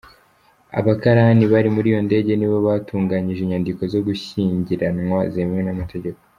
[0.79, 6.19] Abakarani bari muri yo ndege nibo batunganyije inyandiko zo gushyingiranwa zemewe n'amategeko.